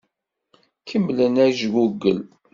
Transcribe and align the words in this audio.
Kemmlem 0.87 1.35
ajgugel. 1.45 2.19